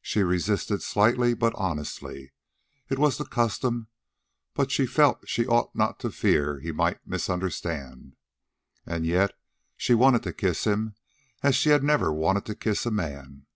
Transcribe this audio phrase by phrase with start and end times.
[0.00, 2.30] She resisted slightly, but honestly.
[2.88, 3.88] It was the custom,
[4.54, 8.14] but she felt she ought not for fear he might misunderstand.
[8.86, 9.32] And yet
[9.76, 10.94] she wanted to kiss him
[11.42, 13.46] as she had never wanted to kiss a man.